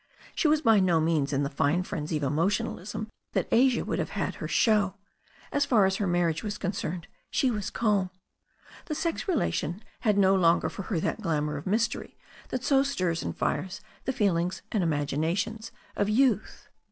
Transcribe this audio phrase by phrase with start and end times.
[0.33, 4.09] She was hy no means in the fine frenzy of emotionalism that Asia would have
[4.17, 4.95] had her show;
[5.51, 8.09] as far as her marriage was concerned she was calm.
[8.85, 12.17] The sex relation had no longer for her that glamour of mystery
[12.49, 16.67] that so stirs and fires the feelings and imaginations of youth.